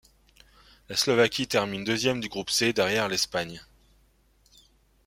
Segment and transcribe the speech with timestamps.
[0.89, 3.61] La Slovaquie termine deuxième du groupe C derrière l'Espagne.